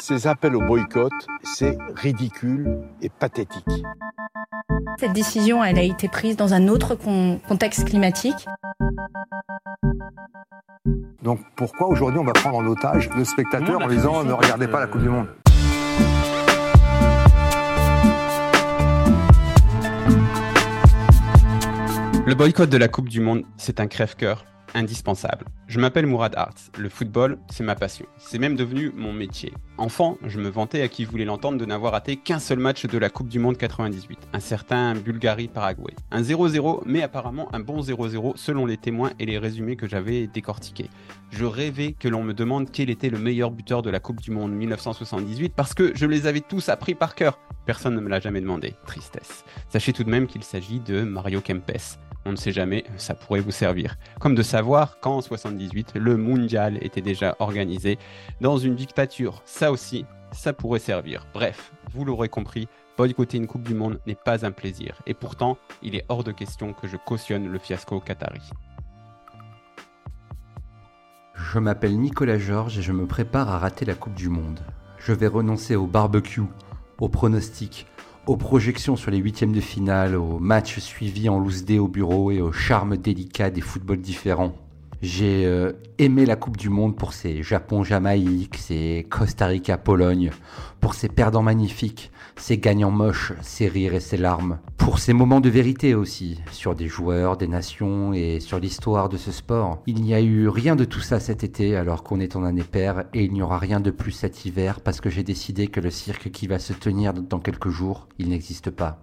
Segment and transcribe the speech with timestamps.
[0.00, 3.64] Ces appels au boycott, c'est ridicule et pathétique.
[4.98, 6.96] Cette décision, elle a été prise dans un autre
[7.46, 8.46] contexte climatique.
[11.22, 14.80] Donc pourquoi aujourd'hui on va prendre en otage le spectateur en disant ne regardez pas
[14.80, 15.28] la Coupe du Monde?
[22.26, 24.44] Le boycott de la Coupe du Monde, c'est un crève-cœur
[24.74, 25.46] indispensable.
[25.66, 26.70] Je m'appelle Mourad Arts.
[26.78, 28.06] Le football, c'est ma passion.
[28.18, 29.52] C'est même devenu mon métier.
[29.78, 32.98] Enfant, je me vantais à qui voulait l'entendre de n'avoir raté qu'un seul match de
[32.98, 35.94] la Coupe du Monde 98, un certain Bulgarie-Paraguay.
[36.10, 40.26] Un 0-0, mais apparemment un bon 0-0 selon les témoins et les résumés que j'avais
[40.26, 40.90] décortiqués.
[41.30, 44.30] Je rêvais que l'on me demande quel était le meilleur buteur de la Coupe du
[44.30, 47.38] Monde 1978 parce que je les avais tous appris par cœur.
[47.64, 48.74] Personne ne me l'a jamais demandé.
[48.86, 49.44] Tristesse.
[49.68, 51.98] Sachez tout de même qu'il s'agit de Mario Kempes.
[52.26, 53.96] On ne sait jamais, ça pourrait vous servir.
[54.20, 57.98] Comme de savoir qu'en 78, le mondial était déjà organisé
[58.40, 59.42] dans une dictature.
[59.46, 61.26] Ça aussi, ça pourrait servir.
[61.32, 62.68] Bref, vous l'aurez compris,
[62.98, 65.00] boycotter une Coupe du Monde n'est pas un plaisir.
[65.06, 68.42] Et pourtant, il est hors de question que je cautionne le fiasco qatari.
[71.34, 74.60] Je m'appelle Nicolas Georges et je me prépare à rater la Coupe du Monde.
[74.98, 76.42] Je vais renoncer au barbecue,
[76.98, 77.86] au pronostic,
[78.26, 82.30] aux projections sur les huitièmes de finale, aux matchs suivis en loose day au bureau
[82.30, 84.54] et au charme délicat des footballs différents.
[85.02, 90.30] J'ai euh, aimé la Coupe du Monde pour ses Japon-Jamaïque, ses Costa Rica-Pologne,
[90.78, 95.40] pour ses perdants magnifiques, ses gagnants moches, ses rires et ses larmes, pour ses moments
[95.40, 99.82] de vérité aussi, sur des joueurs, des nations et sur l'histoire de ce sport.
[99.86, 102.62] Il n'y a eu rien de tout ça cet été alors qu'on est en année
[102.62, 105.80] paire et il n'y aura rien de plus cet hiver parce que j'ai décidé que
[105.80, 109.00] le cirque qui va se tenir dans quelques jours, il n'existe pas.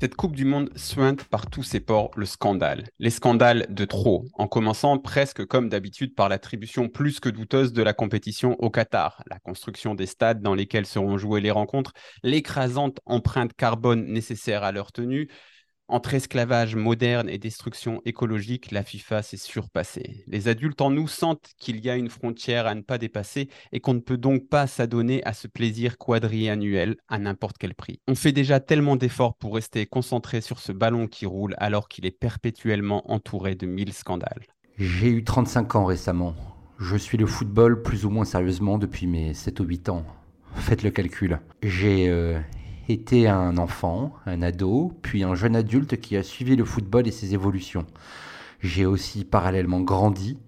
[0.00, 2.84] Cette Coupe du Monde suinte par tous ses ports le scandale.
[3.00, 7.82] Les scandales de trop, en commençant presque comme d'habitude par l'attribution plus que douteuse de
[7.82, 13.00] la compétition au Qatar, la construction des stades dans lesquels seront jouées les rencontres, l'écrasante
[13.06, 15.28] empreinte carbone nécessaire à leur tenue,
[15.88, 20.22] entre esclavage moderne et destruction écologique, la FIFA s'est surpassée.
[20.26, 23.80] Les adultes en nous sentent qu'il y a une frontière à ne pas dépasser et
[23.80, 28.00] qu'on ne peut donc pas s'adonner à ce plaisir quadriannuel à n'importe quel prix.
[28.06, 32.06] On fait déjà tellement d'efforts pour rester concentré sur ce ballon qui roule alors qu'il
[32.06, 34.44] est perpétuellement entouré de mille scandales.
[34.78, 36.34] J'ai eu 35 ans récemment.
[36.78, 40.04] Je suis le football plus ou moins sérieusement depuis mes 7 ou 8 ans.
[40.54, 41.40] Faites le calcul.
[41.62, 42.38] J'ai euh,
[42.88, 47.12] était un enfant, un ado, puis un jeune adulte qui a suivi le football et
[47.12, 47.86] ses évolutions.
[48.60, 50.38] J'ai aussi parallèlement grandi,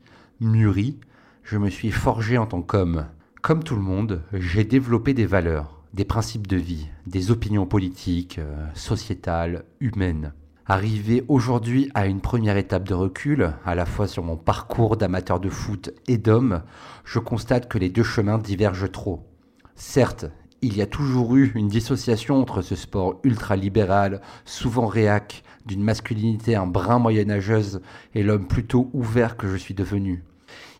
[0.40, 0.98] mûri,
[1.44, 3.06] je me suis forgé en tant qu'homme.
[3.42, 8.38] Comme tout le monde, j'ai développé des valeurs, des principes de vie, des opinions politiques,
[8.38, 10.32] euh, sociétales, humaines.
[10.66, 15.40] Arrivé aujourd'hui à une première étape de recul, à la fois sur mon parcours d'amateur
[15.40, 16.62] de foot et d'homme,
[17.04, 19.26] je constate que les deux chemins divergent trop.
[19.74, 20.26] Certes,
[20.62, 26.54] il y a toujours eu une dissociation entre ce sport ultra-libéral, souvent réac, d'une masculinité
[26.54, 27.80] un brin moyenâgeuse
[28.14, 30.24] et l'homme plutôt ouvert que je suis devenu.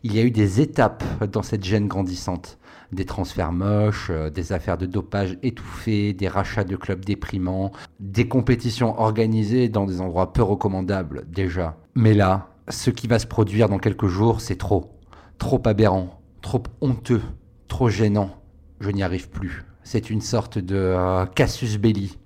[0.03, 2.57] Il y a eu des étapes dans cette gêne grandissante.
[2.91, 8.27] Des transferts moches, euh, des affaires de dopage étouffées, des rachats de clubs déprimants, des
[8.27, 11.77] compétitions organisées dans des endroits peu recommandables déjà.
[11.95, 14.99] Mais là, ce qui va se produire dans quelques jours, c'est trop.
[15.37, 17.21] Trop aberrant, trop honteux,
[17.67, 18.31] trop gênant.
[18.81, 19.63] Je n'y arrive plus.
[19.91, 22.17] C'est une sorte de euh, casus belli.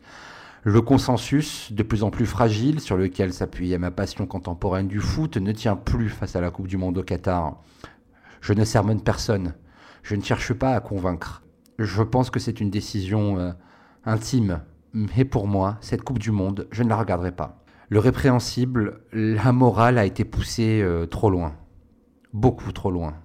[0.61, 5.37] Le consensus, de plus en plus fragile, sur lequel s'appuyait ma passion contemporaine du foot,
[5.37, 7.63] ne tient plus face à la Coupe du Monde au Qatar.
[8.39, 9.55] Je ne sermonne personne.
[10.03, 11.41] Je ne cherche pas à convaincre.
[11.79, 13.51] Je pense que c'est une décision euh,
[14.05, 14.61] intime.
[14.93, 17.63] Mais pour moi, cette Coupe du Monde, je ne la regarderai pas.
[17.89, 21.55] Le répréhensible, la morale a été poussée euh, trop loin.
[22.31, 23.15] Beaucoup trop loin.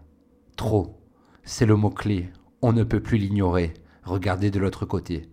[0.57, 0.99] Trop.
[1.43, 2.31] C'est le mot-clé.
[2.63, 3.75] On ne peut plus l'ignorer.
[4.11, 5.29] Regardez de l'autre côté.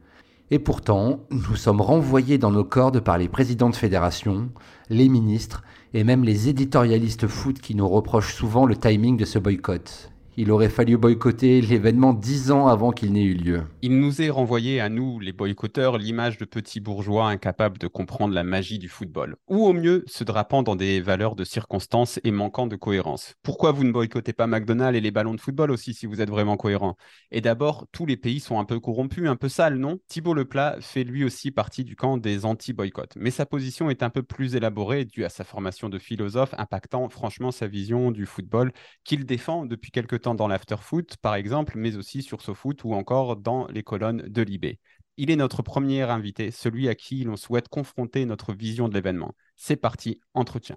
[0.52, 4.50] Et pourtant, nous sommes renvoyés dans nos cordes par les présidents de fédération,
[4.92, 5.64] les ministres
[5.96, 10.52] et même les éditorialistes foot qui nous reprochent souvent le timing de ce boycott il
[10.52, 13.64] aurait fallu boycotter l'événement dix ans avant qu'il n'ait eu lieu.
[13.82, 18.36] Il nous est renvoyé à nous, les boycotteurs, l'image de petits bourgeois incapables de comprendre
[18.36, 22.30] la magie du football, ou au mieux se drapant dans des valeurs de circonstances et
[22.30, 23.34] manquant de cohérence.
[23.42, 26.30] Pourquoi vous ne boycottez pas McDonald's et les ballons de football aussi si vous êtes
[26.30, 26.98] vraiment cohérent?
[27.32, 29.98] Et d'abord, tous les pays sont un peu corrompus, un peu sales, non?
[30.08, 34.12] Thibault Leplat fait lui aussi partie du camp des anti-boycotts, mais sa position est un
[34.12, 38.72] peu plus élaborée due à sa formation de philosophe impactant franchement sa vision du football
[39.04, 43.36] qu'il défend depuis quelque temps dans l'afterfoot, par exemple, mais aussi sur SoFoot ou encore
[43.38, 44.80] dans les colonnes de Libé.
[45.18, 49.34] Il est notre premier invité, celui à qui l'on souhaite confronter notre vision de l'événement.
[49.56, 50.76] C'est parti, entretien.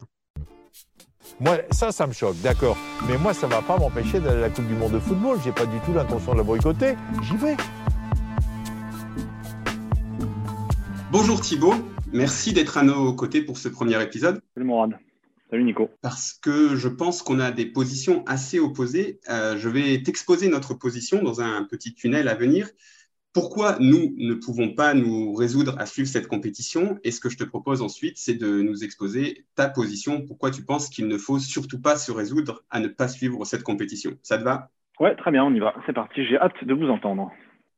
[1.38, 2.76] Moi, ça, ça me choque, d'accord.
[3.08, 5.38] Mais moi, ça ne va pas m'empêcher d'aller à la Coupe du Monde de football.
[5.44, 6.94] J'ai pas du tout l'intention de la boycotter.
[7.22, 7.56] J'y vais.
[11.12, 11.74] Bonjour Thibault,
[12.12, 14.40] merci d'être à nos côtés pour ce premier épisode.
[14.54, 15.09] Salut Morad.
[15.50, 15.90] Salut Nico.
[16.00, 19.18] Parce que je pense qu'on a des positions assez opposées.
[19.28, 22.68] Euh, je vais t'exposer notre position dans un petit tunnel à venir.
[23.32, 26.98] Pourquoi nous ne pouvons pas nous résoudre à suivre cette compétition?
[27.02, 30.24] Et ce que je te propose ensuite, c'est de nous exposer ta position.
[30.24, 33.64] Pourquoi tu penses qu'il ne faut surtout pas se résoudre à ne pas suivre cette
[33.64, 34.12] compétition?
[34.22, 34.70] Ça te va?
[35.00, 35.74] Ouais, très bien, on y va.
[35.84, 36.24] C'est parti.
[36.26, 37.30] J'ai hâte de vous entendre.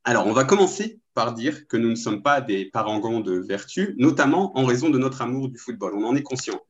[0.04, 3.94] Alors, on va commencer par dire que nous ne sommes pas des parangons de vertu,
[3.96, 5.94] notamment en raison de notre amour du football.
[5.94, 6.60] On en est conscient.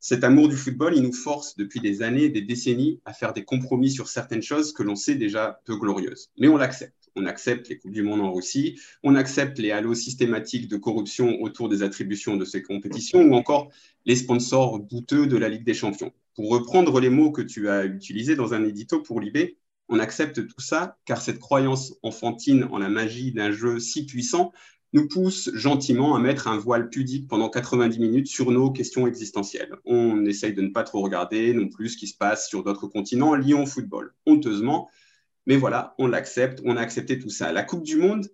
[0.00, 3.44] Cet amour du football, il nous force depuis des années, des décennies, à faire des
[3.44, 6.30] compromis sur certaines choses que l'on sait déjà peu glorieuses.
[6.38, 9.94] Mais on l'accepte on accepte les Coupes du Monde en Russie, on accepte les halos
[9.94, 13.70] systématiques de corruption autour des attributions de ces compétitions, ou encore
[14.04, 16.12] les sponsors douteux de la Ligue des Champions.
[16.34, 19.56] Pour reprendre les mots que tu as utilisés dans un édito pour Libé,
[19.88, 24.52] on accepte tout ça car cette croyance enfantine en la magie d'un jeu si puissant
[24.92, 29.76] nous pousse gentiment à mettre un voile pudique pendant 90 minutes sur nos questions existentielles.
[29.84, 32.86] On essaye de ne pas trop regarder non plus ce qui se passe sur d'autres
[32.86, 34.14] continents liés au football.
[34.26, 34.88] Honteusement,
[35.46, 37.52] mais voilà, on l'accepte, on a accepté tout ça.
[37.52, 38.28] La Coupe du Monde,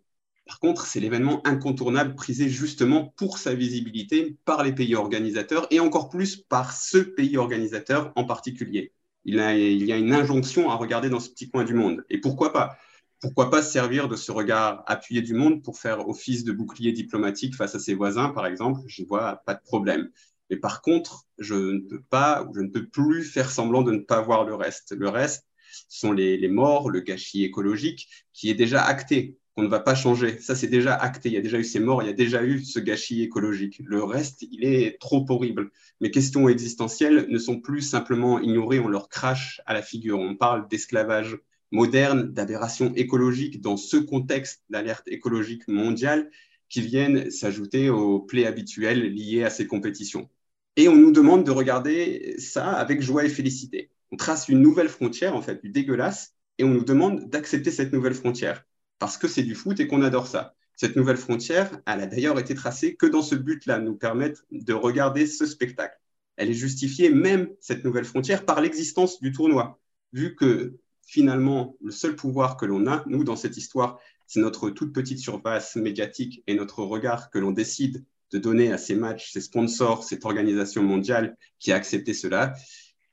[0.46, 5.81] par contre, c'est l'événement incontournable prisé justement pour sa visibilité par les pays organisateurs et
[5.81, 8.93] encore plus par ce pays organisateur en particulier.
[9.25, 12.04] Il, il y a une injonction à regarder dans ce petit coin du monde.
[12.10, 12.76] Et pourquoi pas?
[13.23, 16.93] Pourquoi pas se servir de ce regard appuyé du monde pour faire office de bouclier
[16.93, 18.81] diplomatique face à ses voisins, par exemple?
[18.89, 20.11] Je vois pas de problème.
[20.51, 24.01] Mais par contre, je ne peux pas, je ne peux plus faire semblant de ne
[24.01, 24.93] pas voir le reste.
[24.99, 25.47] Le reste,
[25.89, 30.39] sont les, morts, le gâchis écologique, qui est déjà acté, qu'on ne va pas changer.
[30.41, 31.29] Ça, c'est déjà acté.
[31.29, 33.81] Il y a déjà eu ces morts, il y a déjà eu ce gâchis écologique.
[33.85, 35.71] Le reste, il est trop horrible.
[36.01, 40.19] Mes questions existentielles ne sont plus simplement ignorées, on leur crache à la figure.
[40.19, 41.39] On parle d'esclavage
[41.73, 46.31] moderne, d'aberration écologique dans ce contexte d'alerte écologique mondiale
[46.69, 50.31] qui viennent s'ajouter aux plaies habituelles liées à ces compétitions.
[50.77, 54.91] Et on nous demande de regarder ça avec joie et félicité on trace une nouvelle
[54.91, 58.65] frontière, en fait, du dégueulasse, et on nous demande d'accepter cette nouvelle frontière,
[58.99, 60.55] parce que c'est du foot et qu'on adore ça.
[60.77, 64.75] Cette nouvelle frontière, elle a d'ailleurs été tracée que dans ce but-là, nous permettre de
[64.75, 65.99] regarder ce spectacle.
[66.37, 69.81] Elle est justifiée, même cette nouvelle frontière, par l'existence du tournoi,
[70.13, 74.70] vu que finalement, le seul pouvoir que l'on a, nous, dans cette histoire, c'est notre
[74.70, 79.32] toute petite surface médiatique et notre regard que l'on décide de donner à ces matchs,
[79.32, 82.54] ces sponsors, cette organisation mondiale qui a accepté cela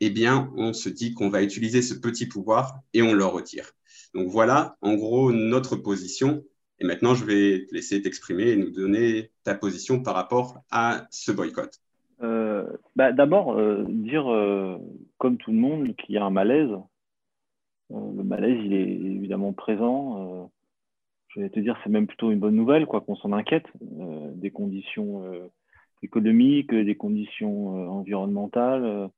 [0.02, 3.72] eh bien, on se dit qu'on va utiliser ce petit pouvoir et on le retire.
[4.14, 6.44] Donc voilà, en gros, notre position.
[6.80, 11.08] Et maintenant, je vais te laisser t'exprimer et nous donner ta position par rapport à
[11.12, 11.82] ce boycott.
[12.22, 12.66] Euh,
[12.96, 14.78] bah, D'abord, euh, dire, euh,
[15.18, 16.72] comme tout le monde, qu'il y a un malaise.
[17.90, 20.52] Le malaise, il est évidemment présent.
[21.30, 24.52] je vais te dire, c'est même plutôt une bonne nouvelle, quoi qu'on s'en inquiète, des
[24.52, 25.24] conditions
[26.04, 29.10] économiques, des conditions environnementales,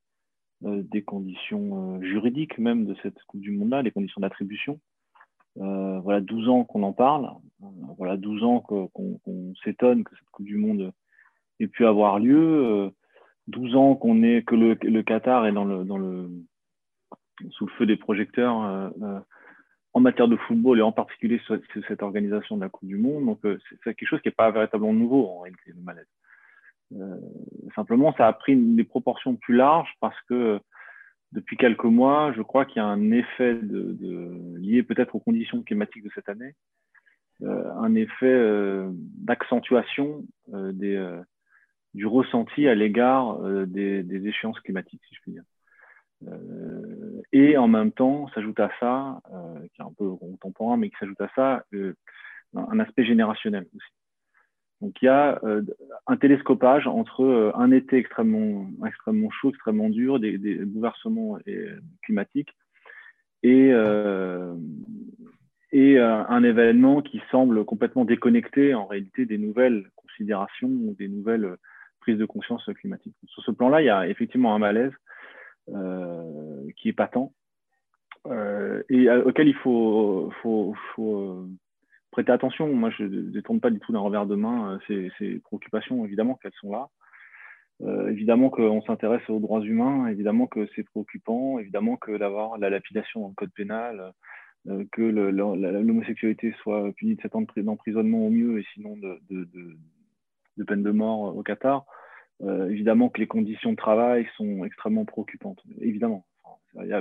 [0.64, 4.80] euh, des conditions euh, juridiques même de cette Coupe du Monde-là, les conditions d'attribution.
[5.58, 7.32] Euh, voilà 12 ans qu'on en parle,
[7.98, 9.20] voilà 12 ans qu'on
[9.64, 10.94] s'étonne que cette Coupe du Monde
[11.60, 12.92] ait pu avoir lieu,
[13.48, 16.30] 12 ans qu'on est que le, le, Qatar est dans le, dans le,
[17.52, 18.92] sous le feu des projecteurs
[19.94, 23.26] en matière de football et en particulier sur, cette organisation de la Coupe du Monde.
[23.26, 26.08] Donc c'est quelque chose qui n'est pas véritablement nouveau en réalité, le malaise.
[27.00, 27.18] Euh,
[27.76, 30.60] simplement, ça a pris des proportions plus larges parce que
[31.32, 36.04] depuis quelques mois, je crois qu'il y a un effet lié peut-être aux conditions climatiques
[36.04, 36.56] de cette année,
[37.44, 40.26] euh, un effet euh, d'accentuation
[41.94, 45.44] du ressenti à l'égard des, échéances climatiques, si je puis dire.
[47.32, 49.22] Et en même temps, s'ajoute à ça,
[49.74, 51.64] qui est un peu contemporain, mais qui s'ajoute à ça,
[52.56, 53.88] un aspect générationnel aussi.
[54.82, 55.62] Donc il y a euh,
[56.08, 62.54] un télescopage entre euh, un été extrêmement, extrêmement chaud, extrêmement dur, des, bouleversements euh, climatiques
[63.44, 64.56] et un
[66.44, 71.56] événement qui semble complètement déconnecté en réalité des nouvelles considérations ou des nouvelles
[72.02, 73.16] prises de conscience climatiques.
[73.28, 74.92] Sur ce plan-là, il y a effectivement un malaise
[75.68, 77.32] qui est patent
[78.90, 80.76] et auquel il faut, faut
[82.12, 82.74] prêter attention.
[82.74, 86.36] Moi, je ne détourne pas du tout d'un revers de main euh, ces, préoccupations, évidemment
[86.36, 86.90] qu'elles sont là.
[87.82, 92.70] Euh, évidemment qu'on s'intéresse aux droits humains, évidemment que c'est préoccupant, évidemment que d'avoir la
[92.70, 94.14] lapidation dans le code pénal,
[94.68, 100.84] euh, que l'homosexualité soit punie de 7 ans d'emprisonnement au mieux et sinon de, peine
[100.84, 101.86] de mort au Qatar,
[102.70, 105.62] évidemment que les conditions de travail sont extrêmement préoccupantes.
[105.80, 106.26] Évidemment.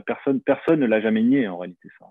[0.06, 2.06] personne, personne ne l'a jamais nié en réalité ça.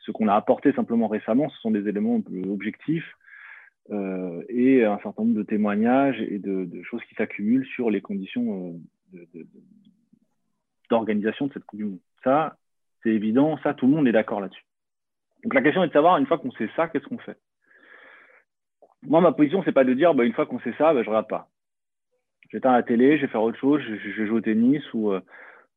[0.00, 3.14] Ce qu'on a apporté simplement récemment, ce sont des éléments objectifs
[3.90, 8.80] euh, et un certain nombre de témoignages et de, choses qui s'accumulent sur les conditions
[9.14, 9.44] euh,
[10.88, 11.98] d'organisation de, cette Coupe du Monde.
[12.22, 12.56] Ça,
[13.02, 14.64] c'est évident, ça, tout le monde est d'accord là-dessus.
[15.42, 17.38] Donc la question est de savoir, une fois qu'on sait ça, qu'est-ce qu'on fait?
[19.02, 21.08] Moi, ma position, c'est pas de dire, bah, une fois qu'on sait ça, bah, je
[21.08, 21.48] regarde pas.
[22.52, 25.20] J'éteins la télé, je vais faire autre chose, je, je joue au tennis ou, euh,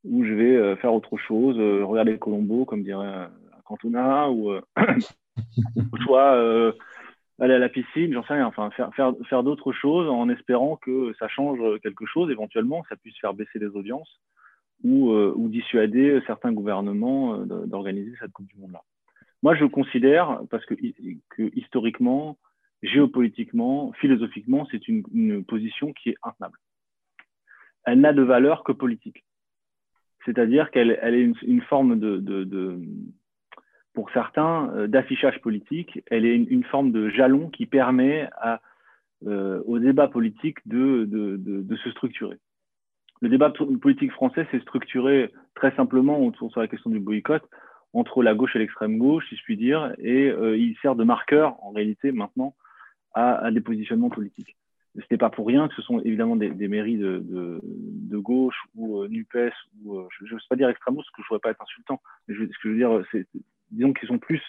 [0.04, 3.28] ou je vais faire autre chose, regarder Colombo, comme dirait
[3.64, 4.52] Cantona, ou,
[6.04, 6.74] soit
[7.38, 10.76] aller à la piscine, j'en sais rien, enfin faire, faire, faire d'autres choses en espérant
[10.76, 14.20] que ça change quelque chose, éventuellement, ça puisse faire baisser les audiences
[14.84, 18.82] ou, euh, ou dissuader certains gouvernements euh, d'organiser cette Coupe du Monde-là.
[19.42, 22.38] Moi, je considère, parce que, que historiquement,
[22.82, 26.58] géopolitiquement, philosophiquement, c'est une, une, position qui est intenable.
[27.86, 29.24] Elle n'a de valeur que politique.
[30.24, 32.80] C'est-à-dire qu'elle elle est une, forme de,
[33.94, 36.02] pour certains, euh, d'affichage politique.
[36.10, 38.28] Elle est une, forme de jalon qui permet
[39.26, 42.38] euh, au débat politique de, se structurer.
[43.22, 47.42] Le débat politique français s'est structuré très simplement autour de la question du boycott
[47.94, 51.04] entre la gauche et l'extrême gauche, si je puis dire, et euh, il sert de
[51.04, 52.54] marqueur en réalité maintenant
[53.14, 54.58] à des positionnements politiques.
[54.96, 57.60] Ce n'est pas pour rien que ce sont évidemment des, mairies de,
[58.16, 59.52] gauche ou euh, NUPES,
[59.84, 62.00] ou je ne veux pas dire extrême parce que je ne voudrais pas être insultant,
[62.26, 63.26] mais ce que je veux dire, c'est
[63.70, 64.42] disons qu'ils sont plus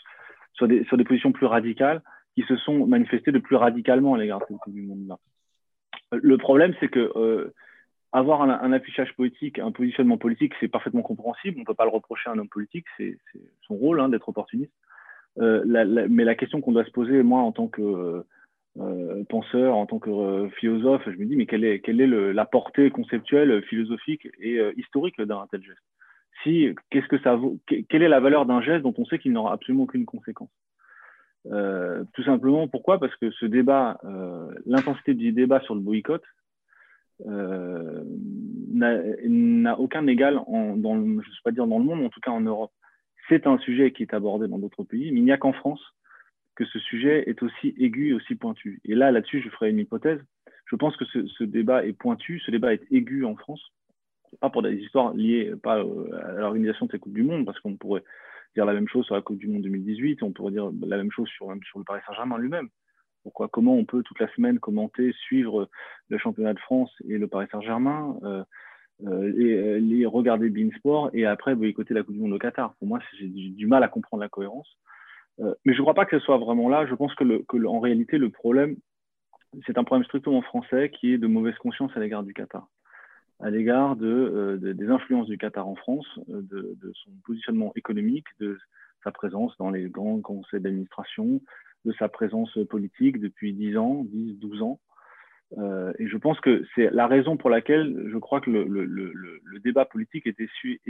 [0.54, 2.01] sur des, positions plus radicales,
[2.36, 5.18] qui se sont manifestées de plus radicalement à l'égard du Monde-là.
[6.12, 7.54] Le problème, c'est que euh,
[8.12, 11.58] avoir un, affichage politique, un positionnement politique, c'est parfaitement compréhensible.
[11.58, 13.18] On ne peut pas le reprocher à un homme politique, c'est
[13.68, 14.72] son rôle hein, d'être opportuniste.
[15.39, 15.63] Euh,
[16.10, 18.24] mais la question qu'on doit se poser, moi, en tant que
[18.79, 22.46] euh, penseur, en tant que euh, philosophe, je me dis, mais quelle est, le, la
[22.46, 25.81] portée conceptuelle, philosophique et euh, historique d'un tel geste?
[26.43, 27.57] Si qu'est-ce que ça vaut
[27.89, 30.51] Quelle est la valeur d'un geste dont on sait qu'il n'aura absolument aucune conséquence?
[31.46, 33.00] Tout simplement, pourquoi?
[33.00, 34.00] Parce que ce débat,
[34.65, 36.22] l'intensité du débat sur le boycott
[37.25, 38.03] n'a
[39.79, 42.41] aucun égal, dans je ne sais pas dire dans le monde, en tout cas en
[42.41, 42.72] Europe.
[43.29, 45.81] C'est un sujet qui est abordé dans d'autres pays, mais il n'y a qu'en France
[46.57, 48.81] que ce sujet est aussi aigu et aussi pointu.
[48.83, 50.19] Et là, là-dessus, je ferai une hypothèse.
[50.65, 53.61] Je pense que ce, débat est pointu, ce débat est aigu en France,
[54.41, 57.77] pas pour des histoires liées pas à l'organisation de ces Coupes du Monde, parce qu'on
[57.77, 58.03] pourrait
[58.55, 61.11] dire la même chose sur la Coupe du Monde 2018, on pourrait dire la même
[61.11, 62.69] chose sur, le Paris Saint-Germain lui-même.
[63.23, 65.69] Pourquoi Comment on peut toute la semaine commenter, suivre
[66.09, 68.43] le championnat de France et le Paris Saint-Germain, euh,
[69.05, 72.73] euh, euh, les regarder Beansport et après boycotter la Coupe du Monde au Qatar?
[72.79, 74.77] Pour moi, j'ai du mal à comprendre la cohérence.
[75.39, 76.86] Euh, mais je ne crois pas que ce soit vraiment là.
[76.88, 78.75] Je pense que, en réalité, le problème,
[79.65, 82.67] c'est un problème strictement français qui est de mauvaise conscience à l'égard du Qatar
[83.39, 88.25] à l'égard euh, de, des influences du Qatar en France, euh, de, son positionnement économique,
[88.39, 88.58] de
[89.03, 91.39] sa présence dans les grands conseils d'administration,
[91.86, 94.79] de sa présence politique depuis 10 ans, 10, 12 ans.
[96.00, 100.27] Et je pense que c'est la raison pour laquelle je crois que le, débat politique
[100.27, 100.82] est aussi,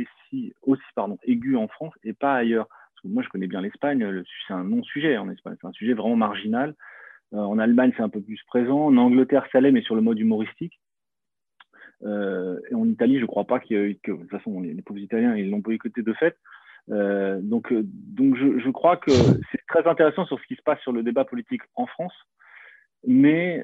[0.64, 2.68] aussi aigu en France et pas ailleurs.
[3.04, 6.76] Moi, je connais bien l'Espagne, c'est un non-sujet en Espagne, c'est un sujet vraiment marginal.
[7.34, 8.86] Euh, en Allemagne, c'est un peu plus présent.
[8.86, 10.80] En Angleterre, ça l'est, mais sur le mode humoristique.
[12.04, 15.00] Euh, et en Italie, je ne crois pas ait que, de toute façon, les, pauvres
[15.00, 16.38] Italiens, ils l'ont boycotté de fait.
[16.90, 19.12] Euh, donc, je, crois que
[19.52, 22.14] c'est très intéressant sur ce qui se passe sur le débat politique en France,
[23.06, 23.64] mais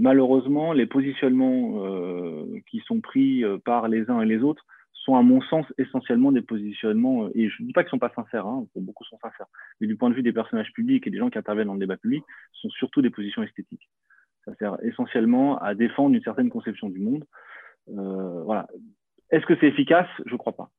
[0.00, 4.64] malheureusement, les positionnements qui sont pris par les uns et les autres
[5.04, 7.98] sont, à mon sens, essentiellement des positionnements, et je ne dis pas qu'ils ne sont
[7.98, 9.46] pas sincères, hein, beaucoup sont sincères,
[9.80, 11.80] mais du point de vue des personnages publics et des gens qui interviennent dans le
[11.80, 13.88] débat public, sont surtout des positions esthétiques.
[14.44, 17.24] Ça sert essentiellement à défendre une certaine conception du monde.
[17.88, 18.66] Euh, voilà.
[19.30, 20.08] Est-ce que c'est efficace?
[20.26, 20.70] Je ne crois pas.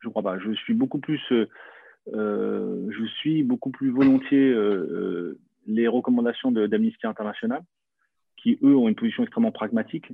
[0.00, 0.38] Je crois pas.
[0.38, 1.20] Je suis beaucoup plus,
[2.12, 7.62] euh, je suis beaucoup plus volontiers euh, les recommandations d'Amnesty International,
[8.36, 10.10] qui eux ont une position extrêmement pragmatique,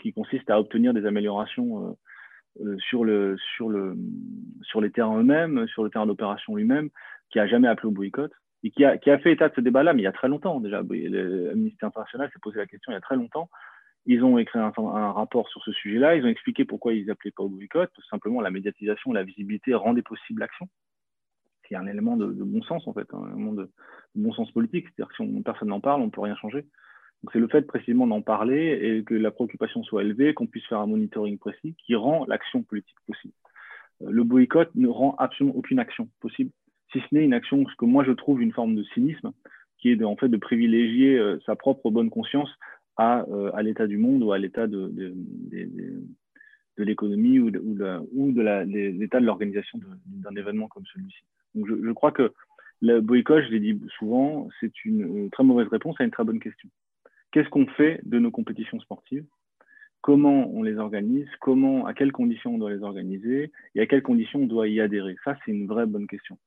[0.00, 1.96] qui, consiste à obtenir des améliorations
[2.88, 3.96] sur le sur le
[4.62, 6.90] sur les terrains eux-mêmes, sur le terrain d'opération lui-même,
[7.30, 9.60] qui a jamais appelé au boycott et qui a, qui a fait état de ce
[9.60, 10.82] débat-là, mais il y a très longtemps déjà.
[10.82, 13.48] L'Amnesty International s'est posé la question il y a très longtemps
[14.06, 14.72] ils ont écrit un,
[15.12, 16.16] rapport sur ce sujet-là.
[16.16, 17.90] Ils ont expliqué pourquoi ils n'appelaient pas au boycott.
[17.94, 20.68] Tout simplement, la médiatisation, la visibilité rendaient possible l'action.
[21.68, 23.70] C'est un élément de, bon sens, en fait, hein, un élément de, de,
[24.22, 24.86] bon sens politique.
[24.86, 26.66] C'est-à-dire que si on, personne n'en parle, on ne peut rien changer.
[27.32, 30.80] C'est le fait précisément d'en parler et que la préoccupation soit élevée, qu'on puisse faire
[30.80, 33.34] un monitoring précis qui rend l'action politique possible.
[34.02, 36.50] Euh, le boycott ne rend absolument aucune action possible,
[36.92, 39.32] si ce n'est une action, ce que moi je trouve une forme de cynisme,
[39.78, 42.50] qui est de, en fait de privilégier euh, sa propre bonne conscience
[42.96, 43.24] à,
[43.54, 44.92] à l'état du monde ou à l'état de,
[46.76, 51.22] l'économie ou de, l'état de l'organisation d'un événement comme celui-ci.
[51.54, 52.32] Donc je, crois que
[52.82, 56.40] le boycott, je l'ai dit souvent, c'est une très mauvaise réponse à une très bonne
[56.40, 56.68] question.
[57.32, 59.26] Qu'est-ce qu'on fait de nos compétitions sportives?
[60.00, 61.28] Comment on les organise?
[61.40, 63.52] Comment, à quelles conditions on doit les organiser?
[63.74, 65.16] Et à quelles conditions on doit y adhérer?
[65.24, 66.38] Ça, c'est une vraie bonne question.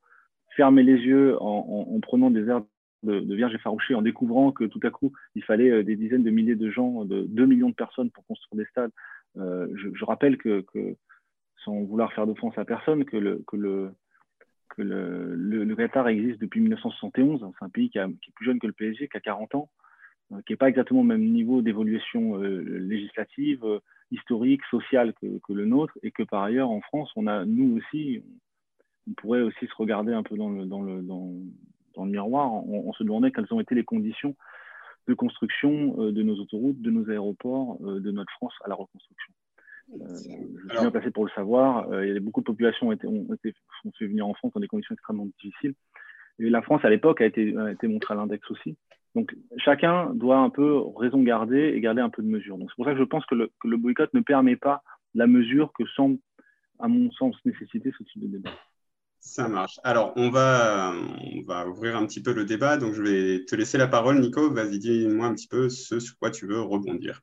[0.56, 1.46] Fermer les yeux en,
[1.90, 2.64] en, en prenant des airs
[3.04, 6.24] de, de, vierge effarouchée, en découvrant que tout à coup, il fallait euh, des dizaines
[6.24, 8.92] de milliers de gens, de 2 millions de personnes pour construire des stades,
[9.38, 10.66] euh, je, rappelle que,
[11.64, 13.44] sans vouloir faire d'offense à personne, que le,
[15.76, 17.42] Qatar existe depuis 1971.
[17.42, 19.70] C'est un pays qui, est plus jeune que le PSG, qui a 40 ans,
[20.46, 23.80] qui n'est pas exactement au même niveau d'évolution euh, législative, euh,
[24.12, 27.78] historique, sociale que, que, le nôtre, et que par ailleurs, en France, on a, nous
[27.78, 28.24] aussi,
[29.10, 31.34] on pourrait aussi se regarder un peu dans le, dans le, dans,
[31.96, 34.36] dans le miroir on, on se demandait quelles ont été les conditions
[35.08, 38.76] de construction euh, de nos autoroutes, de nos aéroports, euh, de notre France à la
[38.76, 39.34] reconstruction.
[39.94, 41.88] Euh, je suis bien placé pour le savoir.
[42.04, 44.54] il y a beaucoup de populations ont été, ont été sont fait venir en France
[44.54, 45.74] dans des conditions extrêmement difficiles.
[46.40, 48.76] Et la France, à l'époque, a été, a été montrée à l'index aussi.
[49.16, 52.58] Donc, chacun doit un peu raison garder et garder un peu de mesure.
[52.58, 55.72] Donc, c'est pour ça que je pense que le, boycott ne permet pas la mesure
[55.78, 56.18] que semble,
[56.80, 58.50] à mon sens, nécessiter ce type de débat.
[59.20, 59.80] Ça marche.
[59.84, 62.78] Alors, on va, on va ouvrir un petit peu le débat.
[62.78, 64.52] Donc, je vais te laisser la parole, Nico.
[64.52, 67.22] Vas-y, dis-moi un petit peu ce sur quoi tu veux rebondir.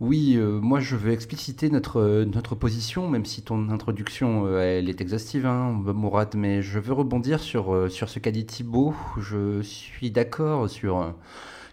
[0.00, 4.88] Oui, euh, moi je veux expliciter notre, notre position, même si ton introduction euh, elle
[4.88, 8.94] est exhaustive, hein, Mourad, mais je veux rebondir sur, euh, sur ce qu'a dit Thibault.
[9.18, 11.14] Je suis d'accord sur,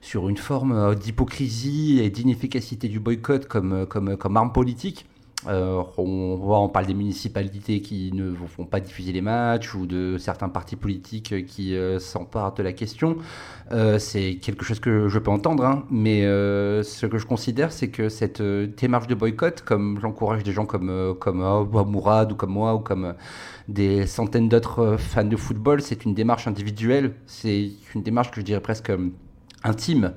[0.01, 5.05] sur une forme d'hypocrisie et d'inefficacité du boycott comme, comme, comme arme politique.
[5.46, 10.50] Euh, on parle des municipalités qui ne vont pas diffuser les matchs ou de certains
[10.50, 13.17] partis politiques qui euh, s'emparent de la question.
[13.72, 17.89] Euh, c'est quelque chose que je peux entendre, hein, mais ce que je considère, c'est
[17.89, 21.39] que cette démarche de boycott, comme j'encourage des gens comme, comme
[21.88, 23.13] Mourad ou comme moi ou comme
[23.67, 28.46] des centaines d'autres fans de football, c'est une démarche individuelle, c'est une démarche que je
[28.46, 28.91] dirais presque
[29.63, 30.13] intime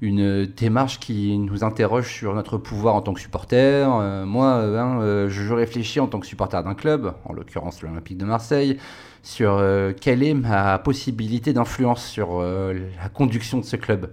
[0.00, 3.88] une démarche qui nous interroge sur notre pouvoir en tant que supporter.
[3.88, 7.82] Euh, moi, euh, hein, euh, je réfléchis en tant que supporter d'un club, en l'occurrence
[7.82, 8.78] l'Olympique de Marseille,
[9.22, 14.10] sur euh, quelle est ma possibilité d'influence sur la conduction de ce club.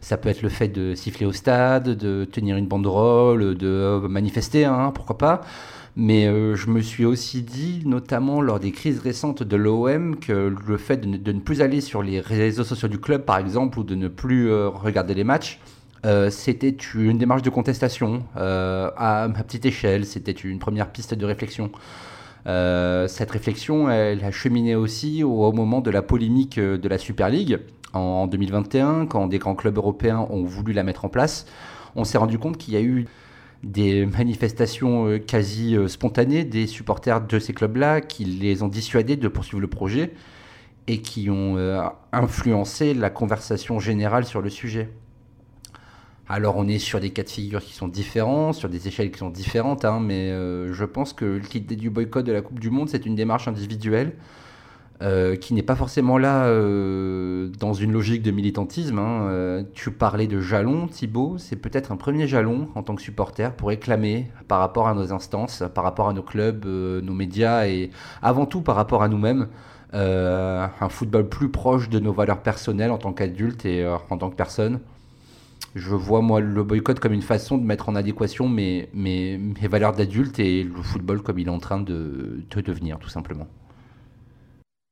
[0.00, 4.64] Ça peut être le fait de siffler au stade, de tenir une banderole, de manifester,
[4.64, 5.42] hein, pourquoi pas.
[5.94, 10.54] Mais euh, je me suis aussi dit, notamment lors des crises récentes de l'OM, que
[10.66, 13.84] le fait de ne, plus aller sur les réseaux sociaux du club, par exemple, ou
[13.84, 15.60] de ne plus euh, regarder les matchs,
[16.06, 20.06] euh, c'était une démarche de contestation à ma petite échelle.
[20.06, 21.70] C'était une première piste de réflexion.
[22.44, 27.60] Cette réflexion, elle a cheminé aussi au, moment de la polémique de la Super League
[27.92, 31.46] en 2021, quand des grands clubs européens ont voulu la mettre en place.
[31.94, 33.06] On s'est rendu compte qu'il y a eu
[33.62, 39.16] des manifestations euh, quasi euh, spontanées des supporters de ces clubs-là qui les ont dissuadés
[39.16, 40.12] de poursuivre le projet
[40.88, 41.80] et qui ont euh,
[42.12, 44.90] influencé la conversation générale sur le sujet.
[46.28, 49.18] Alors on est sur des cas de figure qui sont différents, sur des échelles qui
[49.18, 52.88] sont différentes, hein, mais je pense que l'idée du boycott de la Coupe du Monde,
[52.88, 54.14] c'est une démarche individuelle
[55.02, 59.00] euh, qui n'est pas forcément là euh, dans une logique de militantisme.
[59.00, 59.26] Hein.
[59.30, 63.52] Euh, tu parlais de jalon, Thibaut, c'est peut-être un premier jalon en tant que supporter
[63.56, 67.90] pour réclamer par rapport à nos instances, par rapport à nos clubs, nos médias et
[68.22, 69.48] avant tout par rapport à nous-mêmes.
[69.92, 74.36] Un football plus proche de nos valeurs personnelles en tant qu'adulte et en tant que
[74.36, 74.78] personne.
[75.74, 79.38] Je vois moi le boycott comme une façon de mettre en adéquation mes, mes,
[79.68, 83.48] valeurs d'adulte et le football comme il est en train de devenir tout simplement.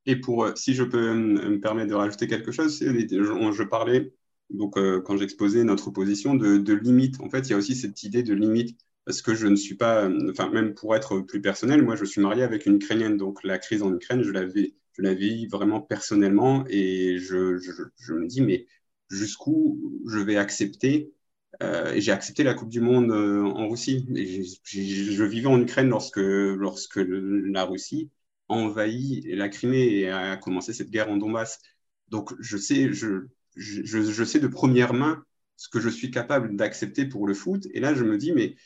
[0.06, 4.12] Et pour, euh, si je peux me permettre de rajouter quelque chose, je, parlais,
[4.50, 7.20] donc euh, quand j'exposais notre position, de, limite.
[7.20, 9.76] En fait, il y a aussi cette idée de limite, parce que je ne suis
[9.76, 13.44] pas, enfin, même pour être plus personnel, moi, je suis marié avec une Ukrainienne, donc
[13.44, 18.12] la crise en Ukraine, je la vis, je la vis vraiment personnellement, et je, je,
[18.14, 18.66] me dis, mais
[19.10, 21.12] jusqu'où je vais accepter
[21.62, 24.06] euh, j'ai accepté la Coupe du Monde en Russie.
[24.64, 28.10] Je vivais en Ukraine lorsque, lorsque la Russie
[28.50, 31.60] envahi la Crimée et a commencé cette guerre en Donbass.
[32.08, 35.24] Donc, je sais, je, je, je, sais de première main
[35.56, 37.66] ce que je suis capable d'accepter pour le foot.
[37.72, 38.56] Et là, je me dis, mais,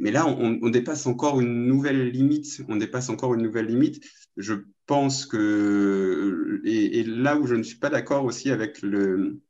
[0.00, 2.62] mais là, on, dépasse encore une nouvelle limite.
[2.68, 4.04] On dépasse encore une nouvelle limite.
[4.36, 4.54] Je
[4.86, 9.40] pense que, et, et là où je ne suis pas d'accord aussi avec le,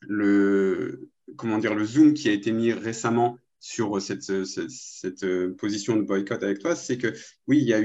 [0.00, 5.26] le, comment dire, le zoom qui a été mis récemment sur cette, cette,
[5.58, 7.12] position de boycott avec toi, c'est que
[7.46, 7.80] oui, il y, a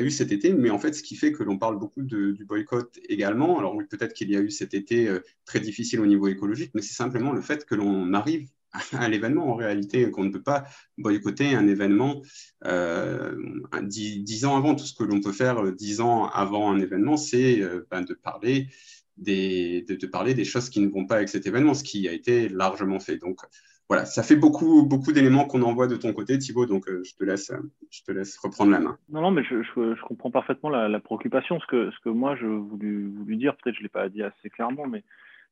[0.00, 2.98] eu, cet été, mais en fait, ce qui fait que l'on parle beaucoup du boycott
[3.08, 5.10] également, alors oui, peut-être qu'il y a eu cet été
[5.46, 8.48] très difficile au niveau écologique, mais c'est simplement le fait que l'on arrive
[8.92, 10.64] à l'événement en réalité, qu'on ne peut pas
[10.98, 12.22] boycotter un événement
[12.64, 13.34] euh,
[13.82, 14.74] dix, ans avant.
[14.74, 18.02] Tout ce que l'on peut faire euh, dix ans avant un événement, c'est euh, ben,
[18.02, 18.68] de, parler
[19.16, 22.12] des, de, parler des choses qui ne vont pas avec cet événement, ce qui a
[22.12, 23.16] été largement fait.
[23.16, 23.40] Donc
[23.88, 27.22] voilà, ça fait beaucoup, beaucoup d'éléments qu'on envoie de ton côté, Thibaut, donc je, te
[27.22, 27.52] laisse,
[27.90, 28.98] je te laisse reprendre la main.
[29.10, 31.60] Non, non, mais je, je, comprends parfaitement la, préoccupation.
[31.60, 34.24] Ce que, ce que moi, je voulais, voulu dire, peut-être je ne l'ai pas dit
[34.24, 35.04] assez clairement, mais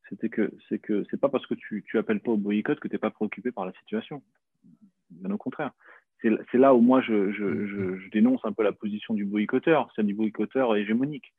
[0.09, 2.89] c'était que c'est que c'est pas parce que tu, tu appelles pas au boycott que
[2.89, 4.23] tu n'es pas préoccupé par la situation.
[5.11, 5.71] Bien au contraire.
[6.23, 10.15] C'est là où moi je, je, dénonce un peu la position du boycotteur, c'est du
[10.15, 11.35] boycotteur hégémonique,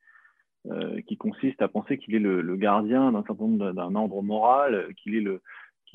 [0.68, 4.22] euh, qui consiste à penser qu'il est le, le gardien d'un certain nombre d'un ordre
[4.22, 5.42] moral, qu'il est le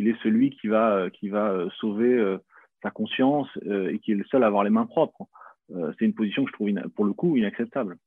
[0.00, 2.38] qu'il est celui qui va va euh, sauver euh,
[2.82, 5.26] sa conscience et qui est le seul à avoir les mains propres.
[5.68, 7.98] c'est une position que je trouve pour le coup inacceptable.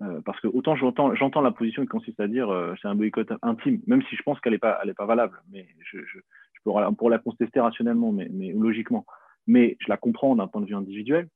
[0.00, 3.28] Euh, parce que autant j'entends, la position qui consiste à dire euh, c'est un boycott
[3.42, 7.16] intime, même si je pense qu'elle n'est pas, valable, mais je, je, je on pourrait
[7.16, 9.04] la contester rationnellement, mais, logiquement.
[9.46, 11.28] Mais je la comprends d'un point de vue individuel.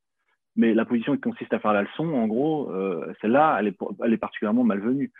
[0.55, 4.17] Mais la position qui consiste à faire la leçon, en gros, euh, celle-là, elle est
[4.17, 5.11] particulièrement malvenue.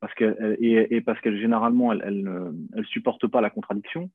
[0.00, 4.10] Parce que, et, et parce qu'elle, généralement, elle, elle, elle supporte pas la contradiction.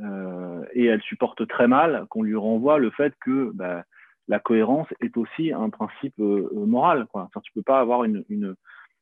[0.00, 3.84] Euh, et elle supporte très mal qu'on lui renvoie le fait que bah,
[4.28, 7.06] la cohérence est aussi un principe euh, euh, moral.
[7.06, 7.22] Quoi.
[7.22, 8.54] Enfin, tu peux pas avoir une, une,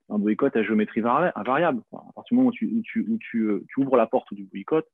[0.08, 1.82] un boycott à géométrie variable.
[1.90, 2.04] Quoi.
[2.08, 4.32] À partir du moment où, tu, où, tu, où tu, euh, tu, ouvres la porte
[4.32, 4.86] du boycott,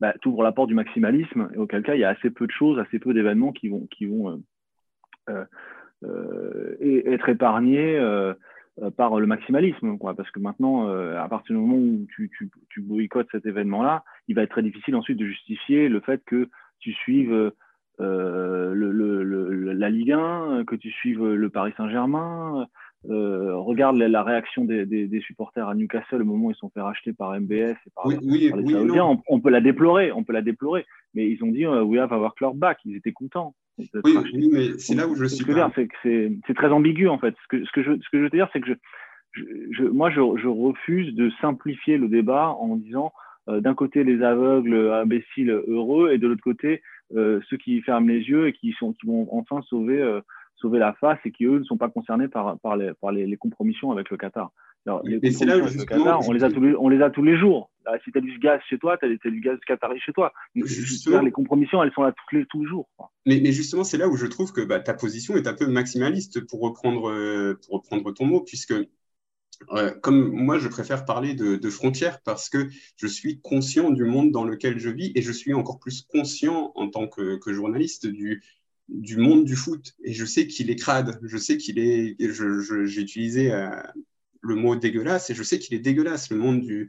[0.00, 2.46] bah, tu ouvres la porte du maximalisme, et auquel cas il y a assez peu
[2.46, 4.42] de choses, assez peu d'événements qui vont, qui vont
[5.28, 5.44] euh,
[6.04, 8.32] euh, être épargnés euh,
[8.96, 9.98] par le maximalisme.
[9.98, 10.14] Quoi.
[10.14, 14.34] Parce que maintenant, à partir du moment où tu, tu, tu boycottes cet événement-là, il
[14.34, 16.48] va être très difficile ensuite de justifier le fait que
[16.80, 17.52] tu suives
[18.00, 22.66] euh, le, le, la Ligue 1, que tu suives le Paris Saint-Germain.
[23.08, 26.70] Euh, regarde la, réaction des, des, des, supporters à Newcastle au moment où ils sont
[26.70, 29.20] fait racheter par MBS et par, oui, oui, les Saoudiens.
[29.28, 32.12] On, peut la déplorer, on peut la déplorer, mais ils ont dit euh, we have
[32.12, 32.78] our back.
[32.84, 33.54] Ils étaient contents.
[34.04, 35.44] Oui, oui, mais c'est là où je suis.
[35.74, 35.96] C'est que
[36.46, 37.34] c'est très ambigu en fait.
[37.42, 38.74] Ce que, ce que je, ce que je veux te dire, c'est que je,
[39.32, 43.12] je, je, moi, je, je refuse de simplifier le débat en disant
[43.48, 46.82] euh, d'un côté les aveugles, imbéciles, heureux, et de l'autre côté
[47.16, 50.20] euh, ceux qui ferment les yeux et qui, sont, qui vont enfin sauver, euh,
[50.56, 53.26] sauver la face et qui, eux, ne sont pas concernés par, par, les, par les,
[53.26, 54.50] les compromissions avec le Qatar.
[54.86, 57.22] Alors, les compromissions avec le Qatar, on les, a tous les, on les a tous
[57.22, 57.67] les jours.
[57.90, 60.32] Là, si tu as du gaz chez toi, tu as, du gaz qatari chez toi.
[60.54, 62.88] Justement, les compromissions, elles sont là tous les, tous les jours.
[63.26, 65.66] Mais, mais, justement, c'est là où je trouve que bah, ta position est un peu
[65.66, 68.74] maximaliste, pour reprendre, euh, pour reprendre ton mot, puisque
[70.02, 74.30] comme moi, je préfère parler de, de, frontières parce que je suis conscient du monde
[74.30, 78.06] dans lequel je vis et je suis encore plus conscient en tant que, que journaliste
[78.06, 78.42] du,
[78.88, 79.94] du monde du foot.
[80.04, 82.16] Et je sais qu'il est crade, je sais qu'il est.
[82.20, 83.68] J'ai utilisé euh,
[84.40, 86.30] le mot dégueulasse et je sais qu'il est dégueulasse.
[86.30, 86.88] Le monde du, euh,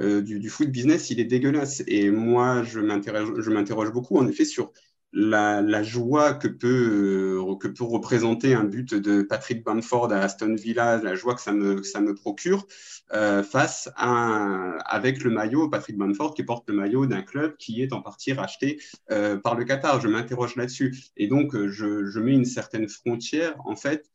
[0.00, 1.82] du, du, foot business, il est dégueulasse.
[1.86, 4.72] Et moi, je m'interroge beaucoup en effet sur
[5.12, 10.54] la, joie que peut, euh, que peut représenter un but de Patrick Bamford à Aston
[10.54, 12.66] Villa, la joie que ça me, procure
[13.12, 17.82] euh, face à avec le maillot Patrick Bamford qui porte le maillot d'un club qui
[17.82, 20.00] est en partie racheté euh, par le Qatar.
[20.00, 23.56] Je m'interroge là-dessus et donc euh, je, mets une certaine frontière.
[23.64, 24.10] En fait,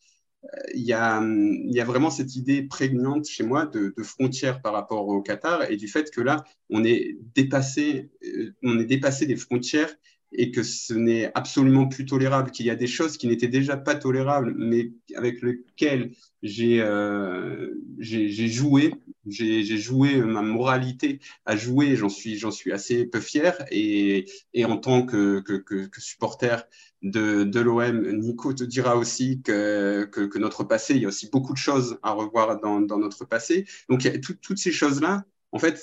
[0.74, 4.62] il y, a, il y a vraiment cette idée prégnante chez moi de, de frontière
[4.62, 8.10] par rapport au Qatar et du fait que là, on est dépassé,
[8.64, 9.94] on est dépassé des frontières
[10.38, 13.78] et que ce n'est absolument plus tolérable, qu'il y a des choses qui n'étaient déjà
[13.78, 16.12] pas tolérables, mais avec lesquelles
[16.44, 18.94] j'ai euh, joué,
[19.28, 24.26] j'ai joué ma moralité à jouer, j'en suis, assez peu fier, et,
[24.64, 25.44] en tant que,
[25.98, 26.68] supporter
[27.02, 31.58] de, l'OM, Nico te dira aussi que, notre passé, il y a aussi beaucoup de
[31.58, 33.66] choses à revoir dans, notre passé.
[33.90, 34.08] Donc,
[34.42, 35.82] toutes ces choses-là, en fait,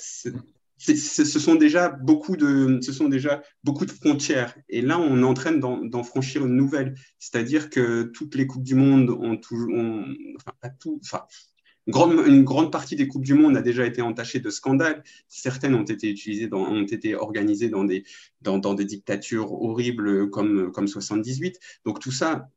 [0.83, 4.55] ce sont déjà beaucoup de, ce sont déjà beaucoup de frontières.
[4.69, 6.95] Et là, on est en train d'en franchir une nouvelle.
[7.19, 9.69] C'est-à-dire que toutes les coupes du monde ont toujours,
[10.35, 11.23] enfin pas tout, enfin
[11.87, 15.03] une grande, une grande, partie des coupes du monde a déjà été entachée de scandales.
[15.27, 18.05] Certaines ont été utilisées, dans, ont été organisées dans des,
[18.41, 21.59] dans, dans des dictatures horribles comme, comme 78.
[21.85, 22.49] Donc tout ça,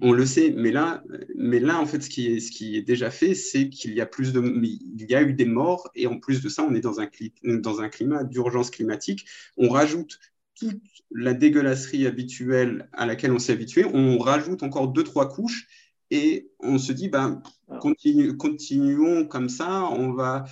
[0.00, 1.02] on le sait, mais là,
[1.34, 4.00] mais là, en fait, ce qui est, ce qui est déjà fait, c'est qu'il y
[4.00, 6.74] a plus de, il y a eu des morts, et en plus de ça, on
[6.74, 7.08] est dans un,
[7.44, 9.26] dans un climat d'urgence climatique.
[9.56, 10.18] On rajoute
[10.54, 15.66] toute la dégueulasserie habituelle à laquelle on s'est habitué, on rajoute encore deux, trois couches,
[16.10, 17.42] et on se dit, ben,
[17.80, 20.44] continue, continuons comme ça, on va,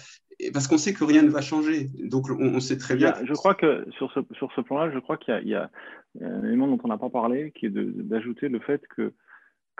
[0.52, 1.88] parce qu'on sait que rien ne va changer.
[2.04, 3.14] Donc on, sait très bien.
[3.24, 5.70] je crois que sur ce, sur ce plan-là, je crois qu'il y, a
[6.20, 9.12] un élément dont on n'a pas parlé, qui est d'ajouter le fait que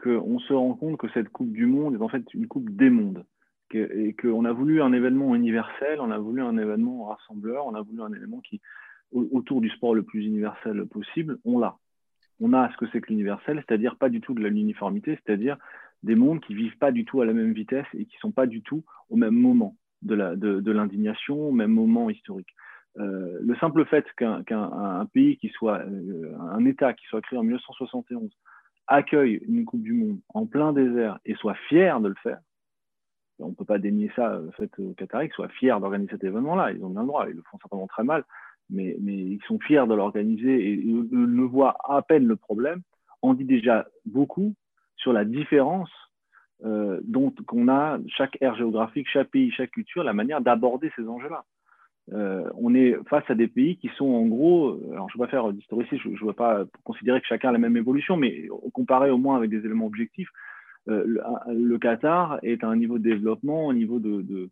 [0.02, 2.88] qu'on se rend compte que cette Coupe du Monde est en fait une Coupe des
[2.88, 3.24] mondes.
[3.72, 7.82] et qu'on a voulu un événement universel, on a voulu un événement rassembleur, on a
[7.82, 8.60] voulu un élément qui,
[9.12, 11.76] autour du sport le plus universel possible, on l'a.
[12.40, 15.58] On a ce que c'est que l'universel, c'est-à-dire pas du tout de l'uniformité, c'est-à-dire
[16.02, 18.46] des mondes qui vivent pas du tout à la même vitesse et qui sont pas
[18.46, 22.54] du tout au même moment de l'indignation, au même moment historique.
[22.98, 27.42] Euh, le simple fait qu'un pays qui soit, euh, un État qui soit créé en
[27.42, 28.30] 1971,
[28.88, 32.40] accueille une Coupe du Monde en plein désert et soit fier de le faire,
[33.38, 36.72] on ne peut pas dénier ça euh, fait aux Qataris, soient fiers d'organiser cet événement-là.
[36.72, 38.24] Ils ont bien le droit, ils le font certainement très mal,
[38.68, 42.82] mais, mais ils sont fiers de l'organiser et ne voient à peine le problème.
[43.22, 44.54] On dit déjà beaucoup
[44.96, 45.90] sur la différence
[46.64, 51.06] euh, dont qu'on a chaque aire géographique, chaque pays, chaque culture, la manière d'aborder ces
[51.08, 51.44] enjeux-là.
[52.12, 55.26] Euh, on est face à des pays qui sont en gros, alors je ne vais
[55.26, 58.48] pas faire d'historicité, je ne veux pas considérer que chacun a la même évolution, mais
[58.72, 60.28] comparé au moins avec des éléments objectifs,
[60.88, 61.04] euh,
[61.46, 64.50] le, Qatar est à un niveau de développement, au niveau de,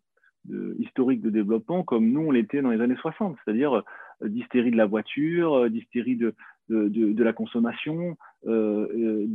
[0.79, 3.83] historique de développement, comme nous on l'était dans les années 60, c'est-à-dire
[4.23, 6.33] euh, d'hystérie de la voiture, d'hystérie de,
[6.69, 9.25] de, la consommation, euh,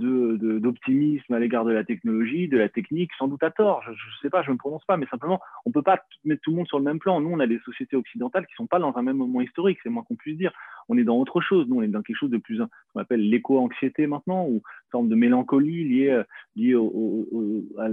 [0.60, 3.82] d'optimisme à l'égard de la technologie, de la technique, sans doute à tort.
[3.84, 6.00] Je ne sais pas, je ne me prononce pas, mais simplement, on ne peut pas
[6.24, 7.20] mettre tout le monde sur le même plan.
[7.20, 9.78] Nous, on a des sociétés occidentales qui ne sont pas dans un même moment historique,
[9.82, 10.52] c'est moins qu'on puisse dire.
[10.88, 11.66] On est dans autre chose.
[11.68, 12.60] Nous, on est dans quelque chose de plus,
[12.92, 16.22] qu'on appelle l'éco-anxiété maintenant, ou une forme de mélancolie liée,
[16.56, 16.76] liée
[17.78, 17.88] à,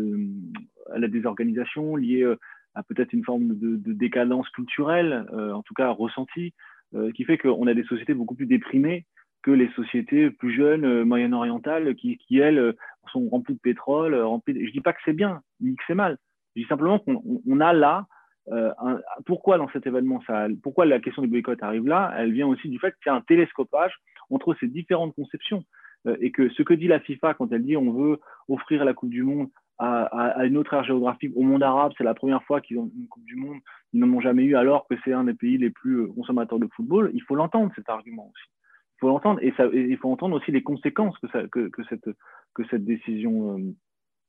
[0.97, 2.38] la désorganisation, liée euh,
[2.75, 6.54] à peut-être une forme de, décadence culturelle, euh, en tout cas ressentie,
[6.93, 9.06] euh, qui fait qu'on a des sociétés beaucoup plus déprimées
[9.43, 12.73] que les sociétés plus jeunes, euh, moyen-orientales, qui, elles, euh,
[13.12, 14.13] sont remplies de pétrole.
[14.13, 16.17] Euh, remplies Je dis pas que c'est bien, ni que c'est mal.
[16.56, 18.06] Je dis simplement qu'on on a là,
[18.51, 22.47] un, pourquoi dans cet événement, ça, pourquoi la question du boycott arrive là, elle vient
[22.47, 23.93] aussi du fait qu'il y a un télescopage
[24.30, 25.63] entre ces différentes conceptions.
[26.19, 29.12] et que ce que dit la FIFA quand elle dit on veut offrir la Coupe
[29.12, 30.06] du Monde à,
[30.39, 33.08] à, une autre ère géographique, au monde arabe, c'est la première fois qu'ils ont une
[33.08, 33.60] Coupe du Monde,
[33.93, 36.67] ils n'en ont jamais eu alors que c'est un des pays les plus consommateurs de
[36.75, 38.49] football, il faut l'entendre cet argument aussi
[39.01, 41.83] faut l'entendre et, il faut entendre aussi les conséquences que, ça, que,
[42.69, 43.73] cette, décision euh,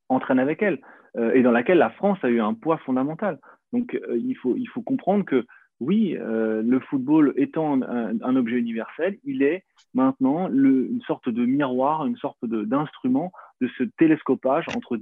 [0.08, 0.80] entraîne avec elle
[1.16, 3.38] euh, et dans laquelle la France a eu un poids fondamental.
[3.72, 5.46] Donc euh, il, faut, comprendre que
[5.80, 12.16] oui, le football étant un, objet universel, il est maintenant une sorte de miroir, une
[12.16, 14.96] sorte d'instrument de, ce télescopage entre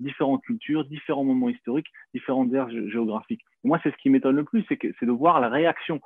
[0.00, 3.44] différentes cultures, différents moments historiques, différentes aires géographiques.
[3.62, 6.00] moi, c'est ce qui m'étonne le plus, c'est de voir la réaction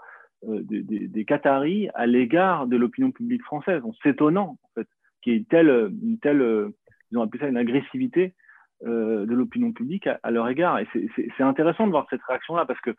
[0.47, 4.87] euh, des, Qataris à l'égard de l'opinion publique française, en s'étonnant en fait
[5.21, 6.77] qu'il y ait une telle, une telle, euh,
[7.11, 8.35] ils ont appelé ça une agressivité
[8.85, 10.79] euh, de l'opinion publique à, leur égard.
[10.79, 12.95] Et c'est intéressant de voir cette réaction-là parce que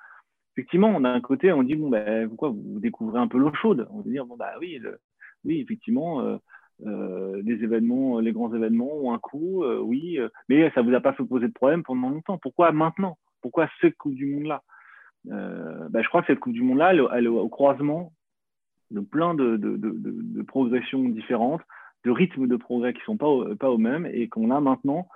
[0.57, 3.87] effectivement, d'un côté, on dit bon ben pourquoi vous découvrez un peu l'eau chaude?
[3.91, 4.81] On veut dire bon bah oui,
[5.45, 6.39] oui effectivement.
[6.81, 11.23] Les événements, les grands événements ont un coût, oui, mais ça vous a pas fait
[11.23, 12.37] poser de problème pendant longtemps.
[12.37, 13.17] Pourquoi maintenant?
[13.41, 14.61] Pourquoi ce Coupe du Monde-là
[15.25, 18.13] bah, je crois que cette Coupe du Monde-là, elle, est au croisement
[18.91, 21.61] de plein de, progressions différentes,
[22.05, 25.07] de rythmes de progrès qui ne sont pas, pas aux mêmes, et qu'on a maintenant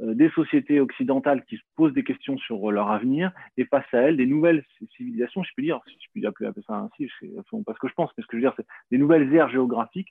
[0.00, 3.98] euh, des sociétés occidentales qui se posent des questions sur leur avenir, et face à
[3.98, 4.64] elles, des nouvelles
[4.96, 7.28] civilisations, je peux dire, si je puis appeler ça ainsi, c'est
[7.64, 9.48] pas ce que je pense, mais ce que je veux dire, c'est des nouvelles aires
[9.48, 10.10] géographiques,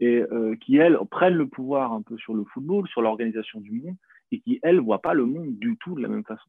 [0.00, 3.70] et euh, qui, elles, prennent le pouvoir un peu sur le football, sur l'organisation du
[3.70, 3.96] monde,
[4.32, 6.48] et qui, elles, ne voient pas le monde du tout de la même façon.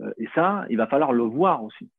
[0.00, 1.90] Euh, et ça, il va falloir le voir aussi.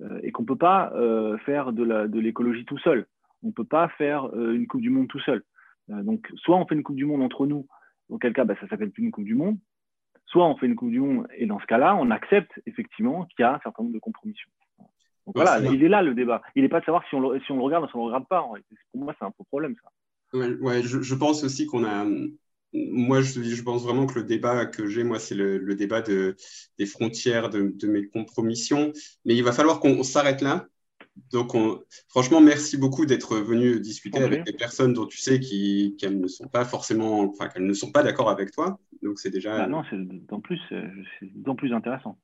[0.00, 3.06] Euh, et qu'on ne peut pas euh, faire de l'écologie tout seul.
[3.42, 5.44] On ne peut pas faire une Coupe du Monde tout seul.
[5.88, 7.66] donc, soit on fait une Coupe du Monde entre nous,
[8.08, 9.58] auquel cas, bah, ça s'appelle plus une Coupe du Monde,
[10.24, 13.40] soit on fait une Coupe du Monde, et dans ce cas-là, on accepte effectivement qu'il
[13.40, 14.50] y a un certain nombre de compromissions.
[15.26, 16.42] Donc voilà, il est là le débat.
[16.54, 18.00] Il n'est pas de savoir si on, le, si on le regarde ou si on
[18.00, 18.42] ne le regarde pas.
[18.92, 19.90] Pour moi, c'est un peu problème, ça.
[20.32, 22.04] Ouais, je, je, pense aussi qu'on a,
[22.72, 26.36] moi, je, pense vraiment que le débat que j'ai, moi, c'est le, débat de,
[26.78, 28.92] des frontières de, mes compromissions.
[29.24, 30.66] Mais il va falloir qu'on s'arrête là.
[31.32, 31.54] Donc,
[32.08, 36.48] franchement, merci beaucoup d'être venu discuter avec des personnes dont tu sais qu'elles ne sont
[36.48, 38.78] pas forcément, enfin, qu'elles ne sont pas d'accord avec toi.
[39.02, 39.56] Donc, c'est déjà.
[39.58, 40.60] Bah non, c'est d'autant plus,
[41.56, 42.18] plus intéressant.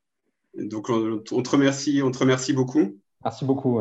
[0.55, 2.99] Donc, on, te remercie, on te remercie beaucoup.
[3.25, 3.81] Merci beaucoup.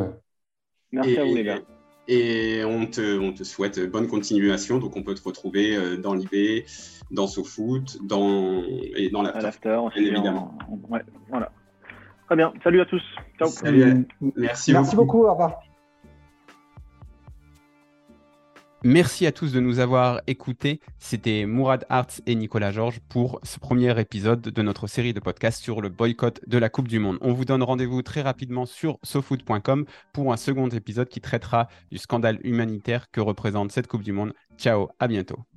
[0.91, 1.61] Merci à vous, les gars.
[2.13, 4.79] Et on te, on te, souhaite bonne continuation.
[4.79, 6.65] Donc, on peut te retrouver euh, dans l'IB,
[7.09, 8.63] dans SoFoot, dans,
[8.97, 10.57] et dans l'After, évidemment.
[10.89, 11.51] ouais, voilà.
[12.25, 12.51] Très bien.
[12.63, 13.03] Salut à tous.
[13.37, 13.47] Ciao.
[13.47, 14.07] Salut.
[14.35, 15.25] Merci, Merci beaucoup.
[15.25, 15.61] Au revoir.
[18.83, 20.79] Merci à tous de nous avoir écoutés.
[20.97, 25.61] C'était Mourad Arts et Nicolas Georges pour ce premier épisode de notre série de podcasts
[25.61, 27.19] sur le boycott de la Coupe du Monde.
[27.21, 31.99] On vous donne rendez-vous très rapidement sur sofoot.com pour un second épisode qui traitera du
[31.99, 34.33] scandale humanitaire que représente cette Coupe du Monde.
[34.57, 35.50] Ciao, à bientôt.